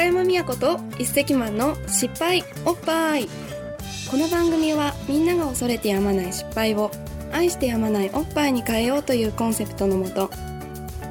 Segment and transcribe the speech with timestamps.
[0.00, 3.28] 高山美也と一石マンの失敗おっぱい。
[4.10, 6.90] この番組はみんなが恐れてやまない失敗を
[7.30, 10.30] 愛してやまないおっぱいに変えようというコンセプトのもと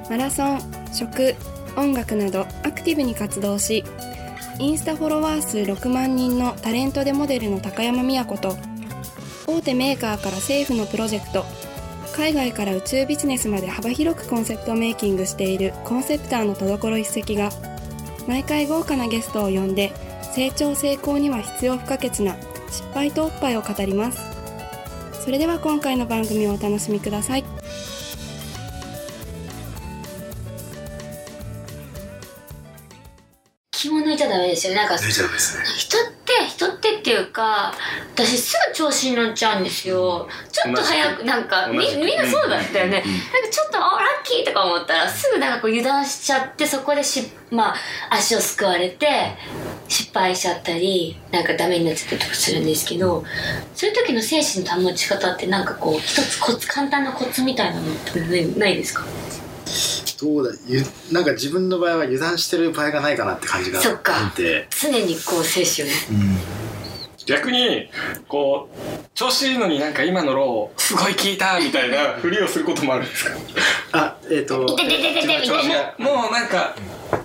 [0.09, 0.59] マラソン
[0.91, 1.35] 食
[1.77, 3.83] 音楽などアクティブに活動し
[4.57, 8.57] インスタフォロワー数6万人のタレントでモデルの高山美也子と
[9.45, 11.45] 大手メーカーから政府のプロジェクト
[12.15, 17.51] 海外から宇宙ビジネスまで幅広くコンセプトメイキングしているコンセプターの戸所一石が
[18.29, 19.91] 毎回豪華なゲストを呼んで
[20.35, 22.35] 成長成功には必要不可欠な
[22.69, 24.21] 失敗とおっぱいを語ります。
[25.25, 27.43] それでは今回の番組をお楽しみください。
[33.71, 34.93] 気も抜いちゃダメですよなんか。
[34.93, 35.63] 抜いちゃダメですね。
[35.65, 35.97] 人
[37.09, 37.73] っていうか
[38.13, 40.27] 私すぐ調子に乗っちゃうんですよ。
[40.51, 47.75] ちょっと早くなんかみみんなそうだったよね、うんうんなんかちょっとあラッキーとか思ったらすぐなんかこう油断しちゃってそこでしまあ
[48.11, 49.07] 足をすくわれて
[49.87, 53.23] 失敗しちゃったりなんかダメになっちゃったりとかするんですけど
[53.73, 59.03] そういう時の精神の保ち方ってなんかこう一つコツ簡単なコツみたいなのってないないですか？
[60.19, 64.25] どうだゆなんか自分の場合は油断してる場合がないかなって感じがそっか。
[64.25, 64.67] あって。
[64.69, 65.97] 常にこう精神をね
[67.29, 67.89] 逆に
[68.27, 73.31] こう調子いいのになんか今のローすごい効いたみたいな ふりをすることもあるんですか？
[73.91, 75.93] あえっ、といてててててみたいな。
[75.97, 76.75] もうもうなんか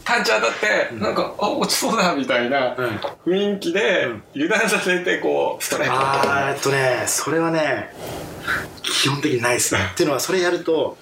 [0.05, 3.01] パンチ当たってなんかあ落ちそうだみたいなうん。
[3.35, 5.95] 雰囲気で油断させてこうストライク。
[5.95, 7.91] あーえっとねそれはね
[8.83, 9.75] 基本的にないです。
[9.75, 10.97] ねっていうのはそれやると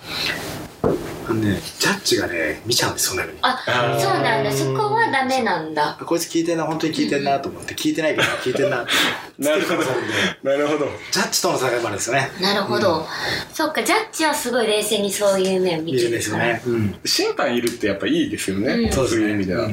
[1.29, 4.01] あのねジャッジがね見ちゃうんですよねああー。
[4.01, 4.53] そうなんだ。
[4.53, 5.99] そこはダメなんだ。
[6.05, 7.75] こいつ聞いてんな本当に聞いてんなと思って。
[7.75, 8.87] 聞いてないけど聞いてんな。
[9.39, 9.77] なるほど。
[9.77, 10.13] つけてくださるんで。
[10.43, 10.89] なるほど。
[11.11, 12.31] ジャッジとの戦いもあるんですよね。
[12.41, 13.07] なるほど、
[13.53, 18.93] そっかジャッジはすごい冷静にそういう面を見てるですよね、うん、審判いるってやっぱいいですよね、うん。
[18.93, 19.69] そういう意味では、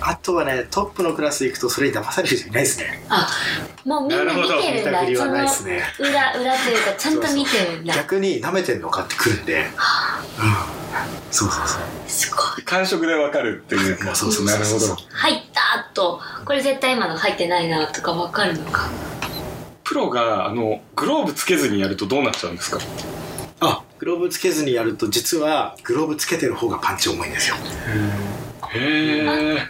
[0.00, 3.02] あとはねトップのクラス行くとそれに騙される人いないですね。
[3.08, 3.28] あ
[3.84, 5.00] もうみんな見てるんだ。
[5.16, 5.82] そのないっすね。
[5.98, 7.94] 裏裏というかちゃんと見てるんだ。
[7.94, 9.64] 逆に舐めてんのかってくるんで、うん、
[11.30, 11.82] そうそうそう。
[12.06, 13.98] すごい感触でわかるっていう。
[13.98, 14.56] かそうそうそう。
[14.56, 14.96] なるほど。
[15.12, 18.88] 入ったとこれ絶対今の入ってないなとかわかるのか？
[19.82, 22.78] プロがあのグローブつけずにやるとどうなっちゃうんですか？
[23.60, 27.56] あグローブつけずにやると実はグローブつけてる方がパンチ重いんですよ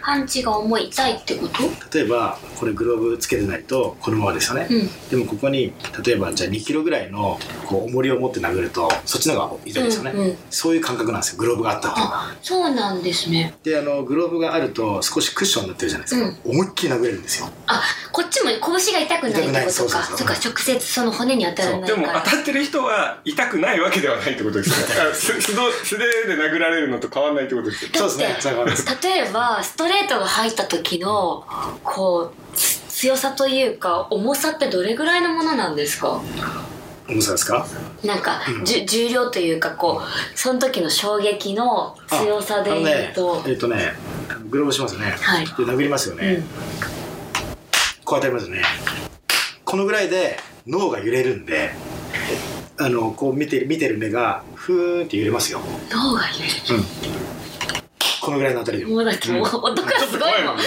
[0.01, 1.63] パンチが重い痛いってこと？
[1.97, 5.09] 例えばこれグローブつけてないとこのままですよね、うん。
[5.09, 5.73] でもここに
[6.05, 10.37] 例えばじゃあ2キロぐらいのこう重りを持って殴るとそっちの方が痛いですよね、うんうん。
[10.49, 11.37] そういう感覚なんですよ。
[11.37, 13.55] グローブがあったっていうのはあそうなんですね。
[13.63, 17.49] であのグローブがあると少しクッションになってるじゃないですか、思いっきり殴れるんですよ。
[17.67, 19.89] あこっちも拳が痛くないってことかそう
[20.27, 25.09] か直接その骨に当たらないでもから当たってる人は痛くないわけではないってことですよね。
[25.11, 27.97] あす素手素手で殴られるのと変わんないってことですよね。
[27.99, 31.45] そうですね例えばストレートが入った時の
[31.83, 36.21] こうつ強さというか重さってどれぐらいのものなんですか？
[37.07, 37.67] 重さですか？
[38.03, 43.93] なんか、じゅ重量というかこうその時の衝撃の強さであの言うねと、えっ、とね
[44.49, 45.45] グローブしますよね、はい。
[45.45, 46.43] で殴りますよね、うん。
[48.05, 48.63] こう当たりますよね。
[49.63, 51.71] このぐらいで脳が揺れるんで
[52.77, 55.59] あのこう見てる見てる目がふーんって揺れますよ、
[55.91, 56.85] 脳が揺れうん、
[58.25, 58.97] このぐらいの当たりでも。
[58.97, 60.57] うだってもう音がすごいもん、う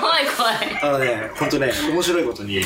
[0.00, 0.80] 怖い怖い。
[0.80, 2.62] あのね本当ね面白いことに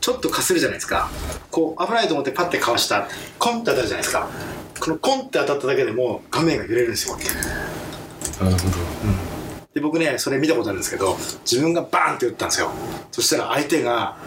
[0.00, 1.08] ちょっとかするじゃないですか。
[1.50, 3.08] こう危ないと思ってパッてかわした。
[3.38, 4.28] コンって当たるじゃないですか。
[4.78, 7.16] このコンって当たっただけでも画面が揺れるんですよ。
[7.16, 8.76] なるほど。
[9.72, 11.16] で僕ねそれ見たことあるんですけど
[11.50, 12.70] 自分がバーンって打ったんですよ。
[13.10, 14.18] そしたら相手が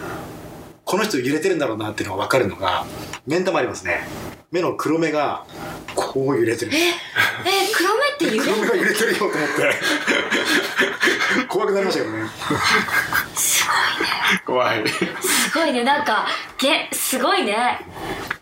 [0.84, 2.84] この人揺れてるんだろうなっていうのが分かるのが
[3.26, 4.06] 目ん玉ありますね。
[4.50, 5.46] 目の黒目が
[5.94, 6.72] こう揺れてる。
[6.74, 6.92] ええ
[7.74, 9.42] 黒目って揺れる黒目が揺れてるよと思って。
[11.48, 12.24] 怖くなりましたけどね。
[14.44, 14.84] 怖い。
[15.22, 15.84] すごいね。
[15.84, 16.26] なんか
[16.58, 17.80] げすごいね。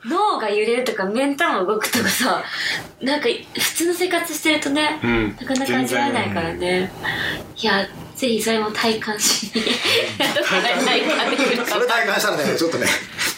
[0.05, 2.43] 脳が揺れるとか目ん玉動くとかさ
[3.03, 5.37] なんか普通の生活してるとね、うん。
[5.37, 6.91] なかなか味わえないからね。
[7.57, 7.87] いや
[8.21, 9.49] ぜひそれも体感しに
[11.65, 12.87] それ体感したらねちょっとね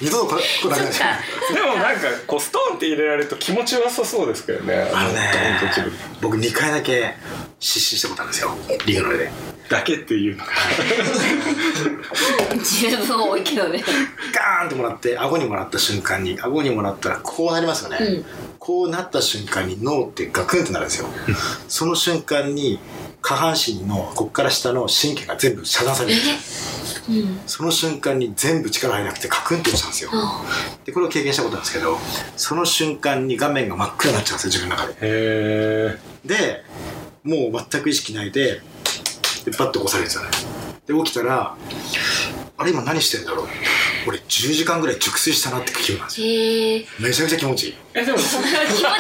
[0.01, 1.21] 二度とこれこれなくなっちゃ
[1.53, 4.91] うでもなんかこうストーンって入れられると気持ちよさそうですけどね。
[4.93, 5.31] あのね
[6.21, 7.15] 僕2回だけ
[7.61, 8.57] 失神したことあるんですよ。
[8.87, 9.31] リーグの上で。
[9.69, 10.51] だけっていうのが
[12.65, 13.85] 十分多いけどね。
[14.35, 18.25] ガーンともらって顎にもらった瞬間に顎にもらったらこうなりますよね、うん。
[18.59, 21.07] こうなった瞬間に脳ってガクンってなるんですよ。
[21.69, 22.81] その瞬間に
[23.23, 27.15] 下半身のこっから下の神経が全部遮断されえるんですよ。
[27.15, 27.41] うん。
[27.47, 30.11] その瞬間に全部力入らなくてカクンって落ちたんですよ。
[30.13, 30.45] あ
[30.85, 31.99] でこれを経験したことなんですけど
[32.37, 34.93] その瞬間に画面が真っ暗になっちゃうんですよ自分の中で。
[34.95, 36.65] へえで
[37.23, 38.61] もう全く意識ないで
[39.45, 40.31] でバッと起こされるんですよね。
[40.87, 41.57] で起きたら
[42.57, 43.47] あれ今何してんだろう
[44.07, 46.27] 俺10時間ぐらい熟睡したなって気分なんですよ。
[46.27, 47.75] へえめちゃくちゃ気持ちいい。
[47.95, 48.99] えでも気持ちいいめちゃくちゃ気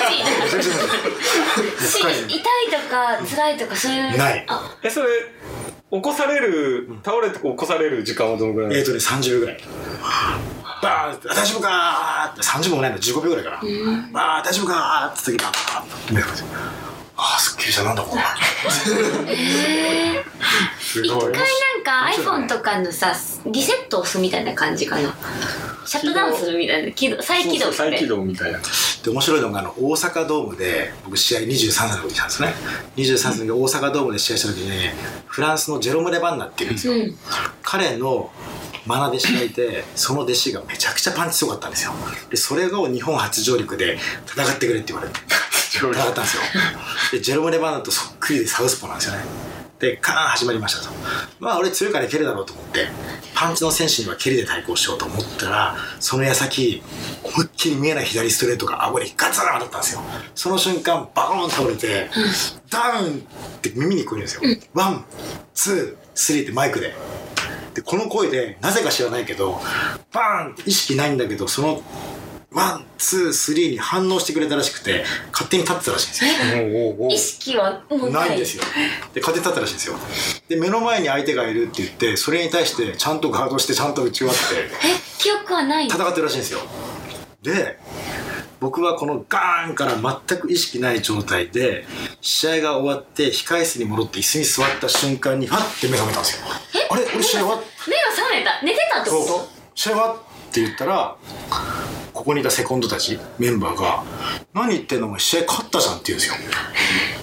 [0.55, 2.37] 持ちいい。
[2.37, 2.39] 痛い
[2.71, 4.45] とか辛いとかそういうない。
[4.49, 4.77] あ。
[4.83, 5.09] えそれ
[5.91, 9.61] 起こされる倒れて起こされる時間はどのぐらいえーとね30秒ぐらい。
[10.83, 12.43] バーン大丈夫かーって。
[12.43, 12.99] 30秒もないの。
[12.99, 16.57] 15秒ぐらいかな、あー大丈夫かーって時バーンって目が覚めて
[17.17, 17.85] あーすっきりした。
[17.85, 18.19] なんだここ
[20.81, 21.07] すごい。
[21.07, 21.37] 一回な
[21.72, 23.15] んか iPhone とかのさ
[23.47, 25.15] リセットを押すみたいな感じかな。
[25.85, 28.59] シャットダウンするみたいな起動再起動してそうそう再起動みたいな。
[29.03, 32.55] で面白いのがあの大阪ドームで僕試合23歳の時なんですね。
[32.97, 34.91] 23歳の時大阪ドームで試合した時に
[35.27, 37.17] フランスのジェロム・レバンナっていうんですよ、うん。
[37.63, 38.31] 彼の
[38.87, 41.93] マナ弟子がいてその弟子がめちゃくちゃパンチすごかったんですよ。
[42.31, 45.21] でそれを日本初上陸で戦ってくれって言われて
[45.73, 46.43] 戦ったんですよ。
[47.13, 49.25] でジェロム・レバンナとそっくりでサウスポーなんですよね
[49.83, 50.95] でカーン始まりましたと。
[51.41, 52.87] まあ俺強いからいけるだろうと思って
[53.35, 56.81] パンチの選手には蹴りで対抗しようと思ったらその矢先
[57.25, 60.03] 思いっきり見えない左ストレートが顎にガツン当たったんですよ。
[60.37, 62.09] その瞬間バコーン倒れて
[62.71, 64.43] ダウンって耳に聞こえるんですよ、
[64.73, 65.05] one
[65.53, 66.95] two three ってマイクで。
[67.75, 69.59] でこの声でなぜか知らないけど
[70.13, 71.83] バーンって意識ないんだけどその
[72.55, 76.65] one two three に反応してくれたらしくて勝手に立ってたらしいんですよ。
[76.65, 77.13] おうおうおう。
[77.13, 78.29] 意識はもうない。
[78.29, 78.63] ないんですよ。
[79.15, 79.97] で勝手に立ったらしいんですよ。
[80.49, 84.43] で目の前に相手がいるって言ってそれに対してちゃんとガードしてちゃんと打ち終わって
[84.87, 85.19] え？
[85.19, 85.89] 記憶はない。
[85.89, 86.61] の戦ってるらしいんですよ。
[87.43, 87.79] で
[88.61, 91.85] 僕はこのガーンから全く意識ない状態で
[92.21, 96.47] 試合が終わって控え室に戻って椅子に座った瞬間にファッて目覚めたんですよ。
[96.91, 97.03] あれ？
[97.15, 98.63] 俺試合終わっ目が覚めた。
[98.63, 99.49] 寝てたってこと？
[99.75, 101.17] 試合はって言ったら
[102.23, 104.05] ここにいたセコンドたちメンバーが
[104.55, 106.35] 「何言ってんのお前試合勝ったじゃん」って言うんですよ。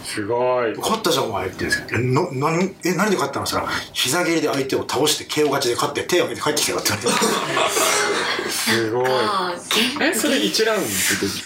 [0.04, 2.00] すごい「勝ったじゃんお前」って言うんですよ
[2.34, 8.10] 「えな何え何で勝ったの?」そしたら膝蹴りで相手を倒して KO 勝ちで勝って手を挙げて帰ってきたよって言われて。
[8.50, 9.10] すごい。
[9.10, 10.94] ああえそれ1ラウンドって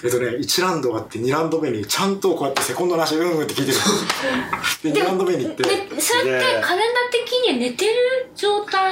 [0.03, 3.83] えっとね1ラウンド終わって2ラウンド目にちゃんとこうやってセコンドの足うんうんって聞いてるんで
[4.63, 5.63] すよで2ラウンド目に行って。
[5.63, 5.69] ね、
[5.99, 7.93] それって体的には寝てる
[8.35, 8.82] 状態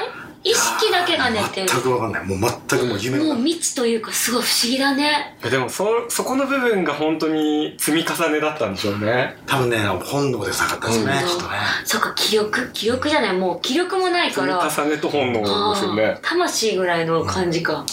[1.12, 2.25] けが寝てる全く分かんない。
[2.25, 5.38] もう全くもう夢のもう未知というかすごい不思議だね。
[5.44, 9.38] えでもそそこの部分が本当に積み重ねだったんでしょうね。
[9.46, 11.28] 多分ね本能でさかったですね、うん。
[11.28, 11.58] きっとね。
[11.86, 13.38] そっか気力気力じゃない。
[13.38, 16.18] もう気力もない積みから重ねと本能ですよね。
[16.22, 17.86] 魂ぐらいの感じか、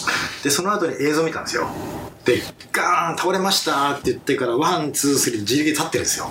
[0.43, 1.69] でその後に映像見たんですよ
[2.29, 6.29] でガーン倒れましたって言ってから one two three 自力で立ってるんですよ。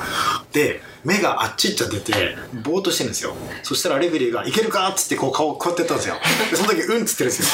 [0.52, 3.34] で目があっち行っちゃっててぼーっとしてるんですよ。
[3.64, 6.16] そしたらレフェリーが「いけるか?」っつってこう顔こうやってやったんですよ。
[6.50, 7.48] でその時「うん」っつってるんですよ。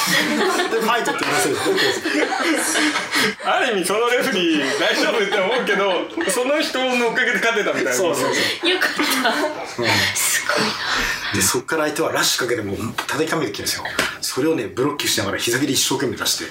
[0.69, 1.57] でファイトって言わせる
[3.45, 7.93] ある意味そのレフェリー大丈夫って思うけどその人のおかげで勝てたみたいな。
[7.93, 8.69] そうそうそう。
[8.69, 9.65] よかった。
[9.67, 9.89] すごい
[11.33, 13.83] でそっから相手はラッシュかけてもう叩きかめてきてるんですよ。
[14.21, 16.45] それをねブロッキーしながら膝蹴り一生懸命出して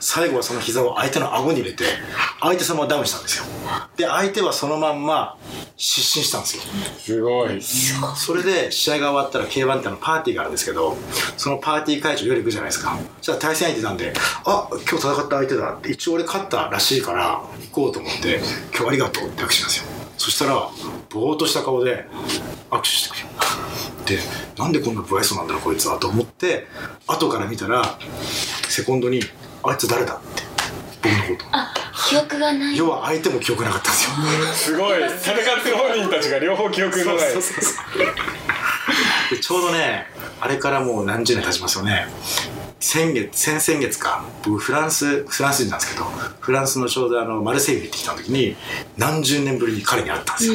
[0.00, 1.84] 最後はその膝を相手の顎に入れて
[2.40, 3.44] 相手そのままダウンしたんですよ。
[3.96, 5.36] で相手はそのまんま
[5.76, 6.62] 失神したんですよ。
[6.98, 7.62] すごい。
[8.16, 10.96] それで試合が終わったら K1 ってあのパーティーがあるんですけど
[11.36, 12.98] そのパーティー会場夜行くじゃないですか。
[13.20, 14.12] じゃあ対戦相手なんで
[14.44, 18.40] あ今日戦った相手だって一応俺勝ったらしいから行こうと思って
[18.74, 19.93] 今日ありがとうって握手したんですよ
[20.24, 20.54] そしたら
[21.10, 22.06] ぼーっとした顔で
[22.70, 23.16] 握手してく
[24.08, 24.16] れ。
[24.16, 24.22] るで
[24.56, 26.66] なんでこんな不愛想なんだろうこいつはと思って
[27.06, 27.98] 後から見たら
[28.70, 29.20] セコンドに
[29.62, 30.42] 「あいつ誰だ?」って
[31.02, 31.74] 僕のことあ
[32.08, 32.76] 記憶がない。
[32.76, 33.98] 要は相手も記憶なかったんで
[34.54, 34.74] すよ。
[34.74, 34.98] すごい。
[35.00, 37.32] 戦ってる本人たちが両方記憶のない。
[37.32, 39.34] そうそうそう。
[39.36, 40.06] でちょうどね
[40.40, 42.06] あれからもう何十年経ちますよね
[42.84, 44.22] 先月先々月か。
[44.44, 46.04] 僕フランスフランス人なんですけど
[46.38, 48.56] フランスのちょうどあのマルセイユに行ってきた時に
[48.98, 50.54] 何十年ぶりに彼に会ったんです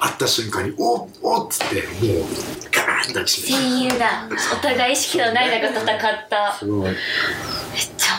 [0.00, 2.24] 会った瞬間に「おっおっ!」つってもう
[2.72, 6.54] ガーン抱きしめて戦友だお互い意識のない中戦った。
[6.58, 6.94] すごい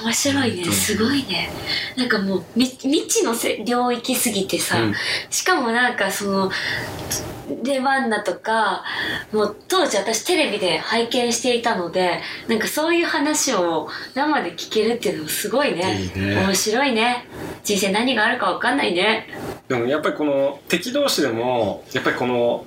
[0.04, 0.63] 面白いね。
[0.66, 1.50] すごいね。
[1.96, 4.94] なんかもうみ未知のせ領域すぎてさ、うん。
[5.30, 6.51] しかもなんかその
[7.63, 8.84] レバンナとか
[9.32, 16.01] もう当時私テレビで拝見していたのでなんかそういう話を生で聞けるっていうのもすごいね。
[16.01, 16.36] いいね。
[16.36, 17.25] 面白いね。
[17.63, 19.27] 人生何があるか分かんないね。
[19.68, 22.66] でもやっぱりこの敵同士でもやっぱりこの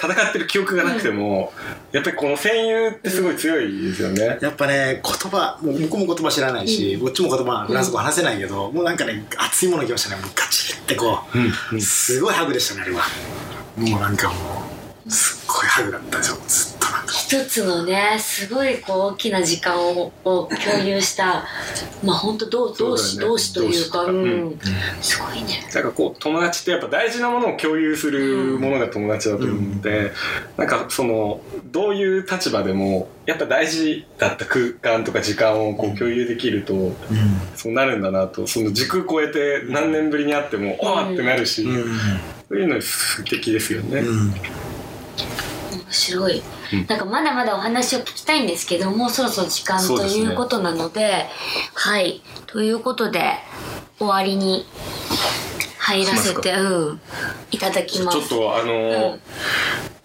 [0.00, 1.52] 戦ってる記憶がなくても、
[1.92, 10.22] やっぱりこの戦友ってすごい強いですよね、やっぱね言葉もう向こうも言葉知らないし、こっちも言葉フランス語話せないけど、もうなんかね熱いもの来ましたね。
[10.22, 11.38] もうガチってこう、
[11.74, 11.80] うん。
[11.80, 13.02] すごいハグでしたねあれは。
[13.76, 14.34] もうなんかも
[15.06, 16.38] うすっごいハグだったんですよ。
[16.46, 16.69] ずっと
[17.30, 21.44] 一つのねすごいこう大きな時間をを共有した
[22.02, 23.30] まあ本当同同志、そうだよね。
[23.30, 24.58] 同志というか、うん。
[25.00, 25.64] すごいね。
[25.72, 30.10] なんかこう友達ってやっぱ大事なものを共有するものが友達だと思うので、
[30.56, 36.96] なんかそのどういう立場でもやっぱ大事だった空間とか時間をこう共有できると、
[37.54, 41.98] そうなるんだなとその時空超えて何年ぶりに会っても、うんわーってなるし、うん。
[42.48, 44.00] そういうの素敵ですよね。
[44.00, 44.32] うん。
[44.32, 44.40] 面
[46.10, 46.86] 白い、うん。
[46.86, 51.26] なんかまだまだお話を聞きたいんですけどもうそろそろ時間ということなので
[51.74, 52.22] はい。
[52.46, 53.34] ということで
[53.98, 54.66] 終わりに
[55.78, 57.00] 入らせてうん。
[57.50, 58.18] いただきます。
[58.18, 59.20] ちょっとあのーうん。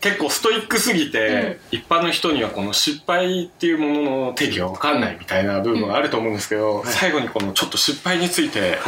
[0.02, 8.80] 結構ストイックすぎて、一般の人にはこの失敗っていうものの定義が分かんないみたいな部分があると思うんですけど、最後にこのちょっと失敗についてはい。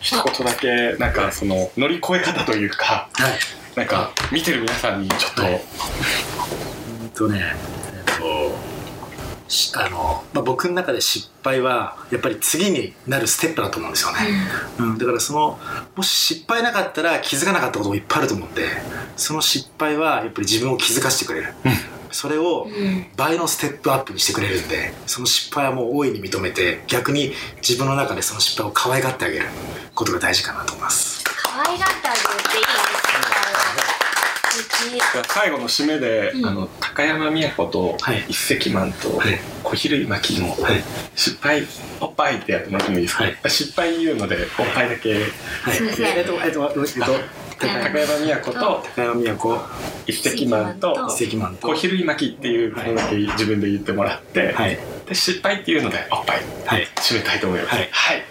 [0.00, 3.32] 一言だけなんかその乗り越え方というかはい
[3.76, 5.60] なんか見てる皆さんにちょっと、はい。
[7.02, 7.54] うんとね
[7.94, 8.70] えっと
[9.50, 14.18] しあの、まあ、僕の中で失敗はやっぱり次になるステップだと思うんですよね、
[14.78, 15.58] うん、だからその
[15.96, 18.62] もし失敗なかったら気づかなかったこともいっぱいあると思うんで
[19.16, 21.52] その失敗はやっぱり自分を気づかせてくれる、
[22.10, 23.06] それをうん。
[23.16, 29.46] 倍のステップアップにしてくれるんでその失敗はもう大いに認めて逆に自分の中でその失敗を可愛がってあげる
[29.94, 31.24] ことが大事かなと思います。
[31.42, 32.99] 可愛がってあげるっていいです
[35.28, 36.46] 最後の締めで、うん。
[36.46, 38.24] あの高山美也子とはい。
[38.28, 39.38] 一石万とはい。
[39.62, 40.82] 小比類巻きのはい。
[41.14, 41.62] 失敗
[42.00, 43.36] おっぱいってやってもらってもいいですか、はい。
[43.46, 45.12] 失敗言うのでおっぱいだけ。
[45.14, 45.22] はい。
[45.22, 45.28] え
[45.90, 46.70] っとえっとえっと
[47.58, 47.66] 高
[47.98, 49.58] 山美也子と高山美子
[50.06, 51.68] 一石万と一石万と。
[51.68, 54.78] 小比類巻きっていうのだけ自分で言ってもらって、はい。
[55.06, 56.86] で失敗っていうのでおっぱいはい。
[56.96, 57.74] 締めたいと思います。
[57.74, 57.88] はい。
[57.90, 58.22] はい、え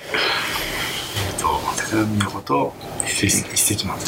[1.90, 2.74] っと高山美子と
[3.06, 4.06] 一石一石万はい。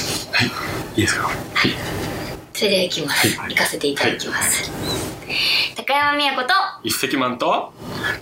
[0.99, 1.29] いいですか？
[2.53, 3.49] それではいきます、はい。
[3.51, 4.71] 行かせていただきます、
[5.75, 7.73] 高山美也子と一石万と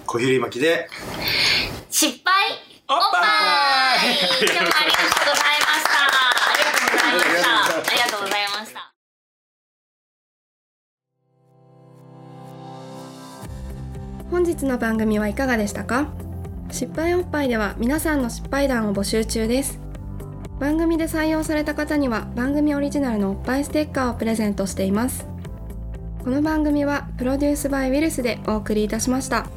[0.06, 0.88] 小比類巻きで
[1.90, 2.34] 失敗
[2.88, 3.18] おっぱ
[4.06, 4.10] い。
[4.42, 5.90] 今日もありがとうございました。
[6.48, 7.50] ありがとうございました。
[7.76, 8.80] ありがとうございました。
[14.32, 16.08] 本日の番組はいかがでしたか？
[16.72, 19.80] 失敗おっぱいでは皆さんの失敗談を募集中です。
[20.60, 25.26] 番組で採用された方には番組オリジナルのおっぱいステッカーをプレゼントしています。
[26.24, 29.48] この番組はプロデュースバイウイルスでお送りいたしました。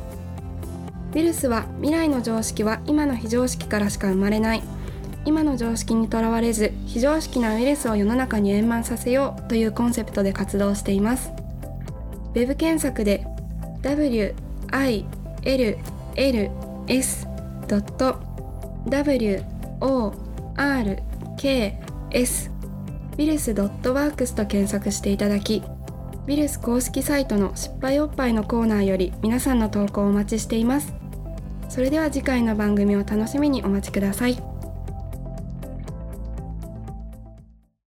[1.14, 4.62] ウイルスは未来の常識は今の非常識からしか生まれない。
[5.26, 11.30] 今の常識にとらわれず非常識なウイルスを世の中に円満させようというコンセプトで活動しています。
[12.34, 13.26] ウェブ検索で
[13.82, 14.32] will
[16.88, 17.26] I L L S
[17.68, 18.18] ドット
[18.88, 19.42] W
[19.80, 20.12] O
[20.56, 21.02] R
[21.36, 21.78] K
[22.10, 22.50] S
[23.12, 25.62] ウィルスドットワークスと検索していただき
[26.26, 30.94] ウィルス公式サイトの失敗おっぱいのコーナーより皆さんの投稿をお待ちしています。
[31.68, 34.51] それでは次回の番組を楽しみにお待ちください。